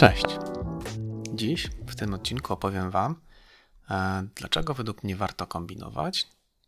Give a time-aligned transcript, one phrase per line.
[0.00, 0.24] Cześć.
[1.34, 3.20] Dziś w tym odcinku opowiem Wam,
[3.90, 6.26] e, dlaczego według mnie warto kombinować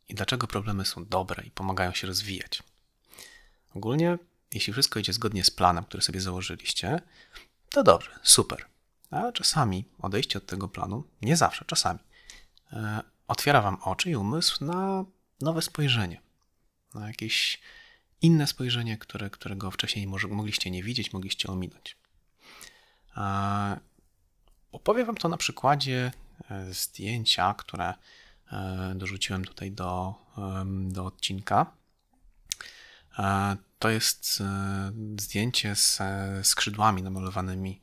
[0.08, 2.62] i dlaczego problemy są dobre i pomagają się rozwijać.
[3.74, 4.18] Ogólnie,
[4.54, 7.00] jeśli wszystko idzie zgodnie z planem, który sobie założyliście,
[7.70, 8.66] to dobrze, super.
[9.10, 11.98] Ale czasami odejście od tego planu, nie zawsze, czasami,
[12.72, 15.04] e, otwiera Wam oczy i umysł na
[15.40, 16.20] nowe spojrzenie,
[16.94, 17.60] na jakieś
[18.22, 22.01] inne spojrzenie, które, którego wcześniej mogliście nie widzieć, mogliście ominąć.
[24.72, 26.12] Opowiem Wam to na przykładzie
[26.50, 27.94] e, zdjęcia, które
[28.52, 30.14] e, dorzuciłem tutaj do,
[30.88, 31.66] do odcinka.
[33.18, 34.42] E, to jest
[35.20, 36.00] zdjęcie z
[36.42, 37.80] skrzydłami namalowanymi.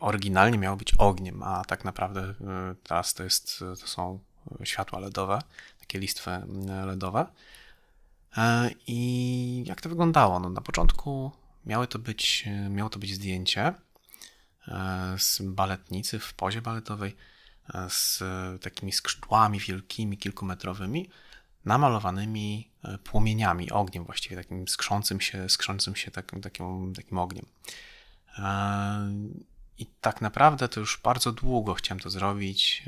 [0.00, 2.34] Oryginalnie miało być ogniem, a tak naprawdę
[2.82, 4.18] teraz to, jest, to są
[4.64, 5.38] światła LEDowe,
[5.80, 6.30] takie listwy
[6.86, 7.26] LEDowe.
[8.86, 10.40] I jak to wyglądało?
[10.40, 11.32] No, na początku
[11.66, 13.74] miało to być, miało to być zdjęcie
[14.68, 17.16] e, z baletnicy w pozie baletowej
[17.74, 18.22] e, z
[18.62, 21.10] takimi skrzydłami wielkimi, kilkumetrowymi,
[21.64, 27.46] namalowanymi e, płomieniami, ogniem właściwie, takim skrzącym się, skrzącym się takim, takim, takim ogniem.
[29.78, 32.84] I tak naprawdę to już bardzo długo chciałem to zrobić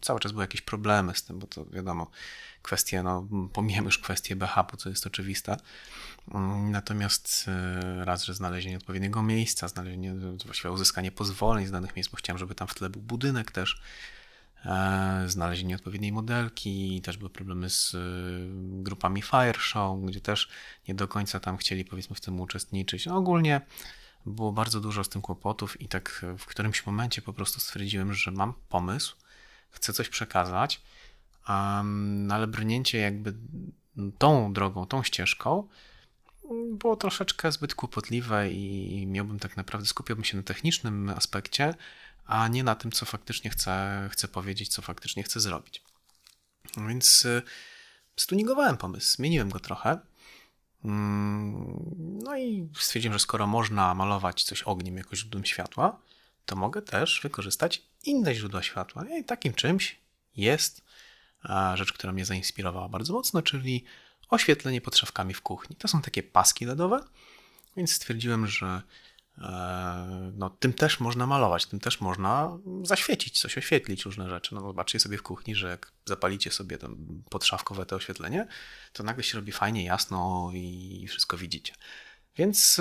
[0.00, 2.10] cały czas były jakieś problemy z tym, bo to wiadomo,
[2.64, 5.56] kwestie, no pomijam już kwestię BHP, co jest oczywiste.
[6.34, 12.10] Mm, natomiast e, raz, że znalezienie odpowiedniego miejsca, znalezienie, właściwie uzyskanie pozwoleń z danych miejsc,
[12.10, 13.80] bo chciałem, żeby tam w tle był budynek też,
[14.64, 17.98] e, znalezienie odpowiedniej modelki, też były problemy z e,
[18.82, 20.48] grupami Fireshow, gdzie też
[20.88, 23.06] nie do końca tam chcieli powiedzmy w tym uczestniczyć.
[23.06, 23.60] No, ogólnie
[24.26, 28.30] było bardzo dużo z tym kłopotów i tak w którymś momencie po prostu stwierdziłem, że
[28.30, 29.16] mam pomysł,
[29.74, 30.80] chcę coś przekazać,
[31.48, 33.34] um, ale brnięcie jakby
[34.18, 35.68] tą drogą, tą ścieżką
[36.52, 41.74] było troszeczkę zbyt kłopotliwe i miałbym tak naprawdę, skupiałbym się na technicznym aspekcie,
[42.26, 45.82] a nie na tym, co faktycznie chcę, chcę powiedzieć, co faktycznie chcę zrobić.
[46.76, 47.42] Więc y,
[48.16, 49.98] stuningowałem pomysł, zmieniłem go trochę.
[50.84, 56.00] Mm, no i stwierdziłem, że skoro można malować coś ogniem jako źródłem światła,
[56.46, 59.04] to mogę też wykorzystać inne źródła światła.
[59.18, 59.98] I takim czymś
[60.36, 60.84] jest
[61.74, 63.84] rzecz, która mnie zainspirowała bardzo mocno, czyli
[64.28, 65.76] oświetlenie podszewkami w kuchni.
[65.76, 67.00] To są takie paski LEDowe,
[67.76, 68.82] więc stwierdziłem, że
[69.38, 74.54] e, no, tym też można malować, tym też można zaświecić, coś oświetlić, różne rzeczy.
[74.54, 76.88] No zobaczcie sobie w kuchni, że jak zapalicie sobie to
[77.30, 78.46] podszawkowe to oświetlenie,
[78.92, 81.74] to nagle się robi fajnie, jasno i wszystko widzicie.
[82.36, 82.80] Więc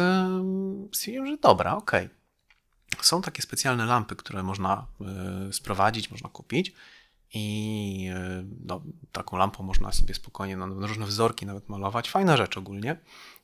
[0.91, 2.05] stwierdziłem, że dobra, okej.
[2.05, 2.22] Okay
[3.01, 4.87] są takie specjalne lampy, które można
[5.49, 6.73] e, sprowadzić, można kupić.
[7.33, 8.81] I e, no,
[9.11, 12.09] taką lampą można sobie spokojnie no, na różne wzorki nawet malować.
[12.09, 12.97] Fajna rzecz ogólnie,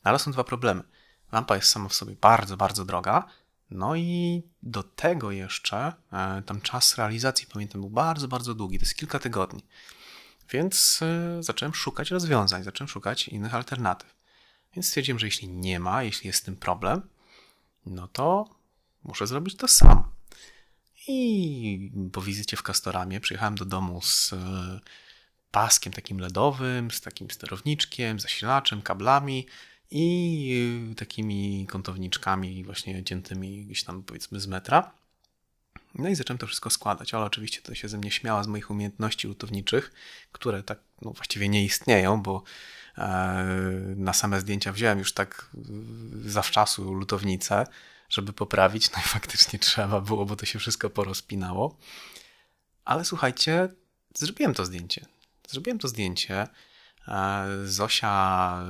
[0.03, 0.83] ale są dwa problemy.
[1.31, 3.27] Lampa jest sama w sobie bardzo, bardzo droga.
[3.71, 8.79] No i do tego jeszcze e, tam czas realizacji, pamiętam, był bardzo, bardzo długi.
[8.79, 9.63] To jest kilka tygodni.
[10.51, 10.99] Więc
[11.39, 14.15] zacząłem szukać rozwiązań, zacząłem szukać innych alternatyw.
[14.75, 17.01] Więc stwierdziłem, że jeśli nie ma, jeśli jest z tym problem,
[17.85, 18.45] no to
[19.03, 20.03] Muszę zrobić to sam.
[21.07, 24.79] I po wizycie w Castoramie przyjechałem do domu z e,
[25.51, 29.47] paskiem takim LEDowym, z takim sterowniczkiem, zasilaczem, kablami
[29.91, 34.91] i e, takimi kątowniczkami właśnie ciętymi gdzieś tam powiedzmy z metra.
[35.95, 38.71] No i zacząłem to wszystko składać, ale oczywiście to się ze mnie śmiała z moich
[38.71, 39.91] umiejętności lutowniczych,
[40.31, 42.43] które tak no, właściwie nie istnieją, bo
[42.97, 43.03] e,
[43.95, 45.49] na same zdjęcia wziąłem już tak
[46.25, 47.65] zawczasu lutownicę,
[48.09, 48.91] żeby poprawić.
[48.91, 51.77] No i faktycznie trzeba było, bo to się wszystko porozpinało.
[52.85, 53.69] Ale słuchajcie,
[54.15, 55.05] zrobiłem to zdjęcie.
[55.47, 56.47] Zrobiłem to zdjęcie.
[57.07, 58.63] E, Zosia,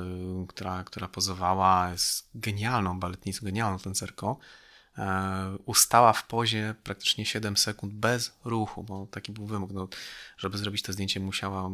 [0.47, 4.35] która, która pozowała, jest genialną baletnicą, genialną tancerką.
[4.97, 9.71] E, ustała w pozie praktycznie 7 sekund bez ruchu, bo taki był wymóg.
[9.71, 9.87] No,
[10.37, 11.69] żeby zrobić to zdjęcie, musiała,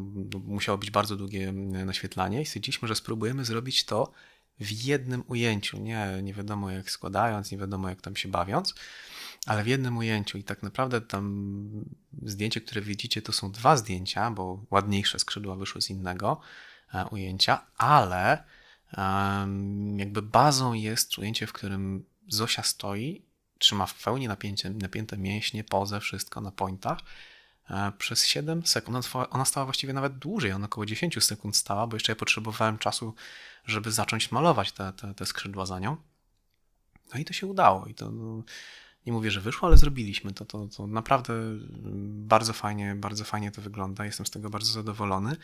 [0.45, 4.11] musiało być bardzo długie naświetlanie i stwierdziliśmy, że spróbujemy zrobić to
[4.59, 8.75] w jednym ujęciu, nie, nie wiadomo jak składając, nie wiadomo jak tam się bawiąc,
[9.45, 11.85] ale w jednym ujęciu i tak naprawdę tam
[12.23, 16.41] zdjęcie, które widzicie, to są dwa zdjęcia, bo ładniejsze skrzydła wyszły z innego
[16.93, 18.43] e, ujęcia, ale
[19.97, 23.25] jakby bazą jest ujęcie, w którym Zosia stoi,
[23.57, 26.99] trzyma w pełni napięcie, napięte mięśnie, pozę, wszystko na pointach
[27.97, 29.09] przez 7 sekund.
[29.29, 33.13] Ona stała właściwie nawet dłużej, ona około 10 sekund stała, bo jeszcze ja potrzebowałem czasu
[33.65, 35.97] żeby zacząć malować te, te, te skrzydła za nią.
[37.13, 37.85] No i to się udało.
[37.85, 38.11] I to
[39.05, 40.67] nie mówię, że wyszło, ale zrobiliśmy to, to.
[40.67, 41.33] To naprawdę
[42.07, 44.05] bardzo fajnie, bardzo fajnie to wygląda.
[44.05, 45.35] Jestem z tego bardzo zadowolony.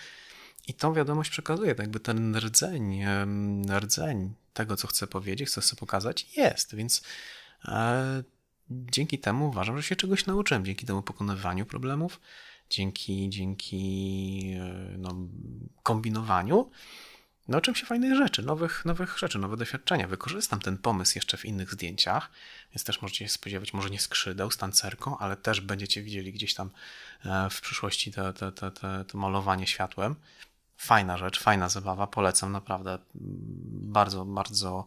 [0.68, 3.02] I tą wiadomość przekazuje, tak jakby ten rdzeń,
[3.80, 7.04] rdzeń tego, co chcę powiedzieć, co chcę pokazać, jest, więc
[7.66, 8.24] e,
[8.72, 12.22] dzięki temu uważam, że się czegoś nauczyłem, dzięki temu pokonywaniu problemów,
[12.70, 15.16] dzięki, dzięki e, no,
[15.84, 16.72] kombinowaniu,
[17.48, 20.08] nauczyłem się fajnych rzeczy, nowych, nowych rzeczy, nowe doświadczenia.
[20.08, 22.32] Wykorzystam ten pomysł jeszcze w innych zdjęciach,
[22.74, 26.54] więc też możecie się spodziewać, może nie skrzydeł z tancerką, ale też będziecie widzieli gdzieś
[26.54, 26.72] tam
[27.26, 30.16] e, w przyszłości to, to, to, to, malowanie światłem.
[30.78, 33.00] Fajna rzecz, fajna zabawa, polecam naprawdę.
[33.96, 34.86] Bardzo, bardzo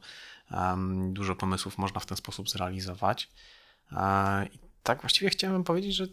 [0.51, 3.29] um, dużo pomysłów można w ten sposób zrealizować.
[4.53, 6.07] I tak właściwie chciałem powiedzieć, że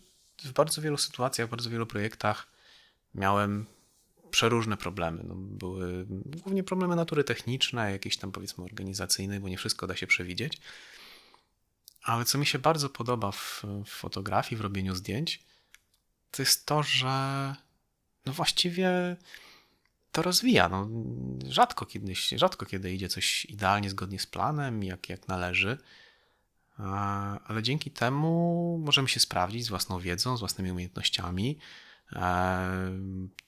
[0.43, 2.47] w bardzo wielu sytuacjach, w bardzo wielu projektach
[3.15, 3.65] miałem
[4.31, 5.23] przeróżne problemy.
[5.27, 10.07] No, były głównie problemy natury technicznej, jakieś tam powiedzmy organizacyjnej, bo nie wszystko da się
[10.07, 10.57] przewidzieć.
[12.03, 15.43] Ale co mi się bardzo podoba w, w fotografii, w robieniu zdjęć,
[16.31, 17.55] to jest to, że
[18.25, 19.17] no właściwie
[20.11, 20.69] to rozwija.
[20.69, 20.89] No,
[21.47, 25.77] rzadko, kiedyś, rzadko kiedy idzie coś idealnie zgodnie z planem, jak, jak należy,
[27.47, 31.59] ale dzięki temu możemy się sprawdzić z własną wiedzą, z własnymi umiejętnościami.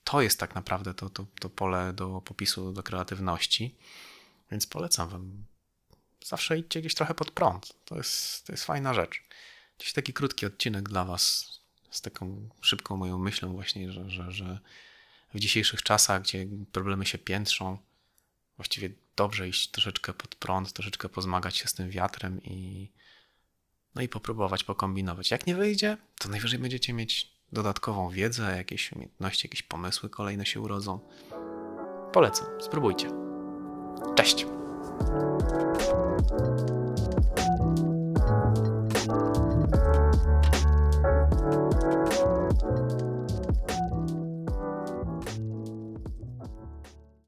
[0.04, 3.76] To jest tak naprawdę to, to, to pole do popisu, do kreatywności,
[4.52, 5.46] więc polecam Wam.
[6.26, 7.74] Zawsze idźcie gdzieś trochę pod prąd.
[7.86, 9.24] To jest, to jest fajna rzecz.
[9.80, 11.54] Gdzieś taki krótki odcinek dla Was
[11.92, 14.60] z taką szybką moją myślą właśnie, że, że, że
[15.34, 17.78] w dzisiejszych czasach, gdzie problemy się piętrzą,
[18.58, 22.90] właściwie dobrze iść troszeczkę pod prąd, troszeczkę pozmagać się z tym wiatrem i
[23.96, 25.32] no i popróbować pokombinować.
[25.32, 30.62] Jak nie wyjdzie, to najwyżej będziecie mieć dodatkową wiedzę, jakieś umiejętności, jakieś pomysły kolejne się
[30.62, 31.00] urodzą.
[32.14, 33.10] Polecam, spróbujcie.
[34.16, 34.46] Cześć!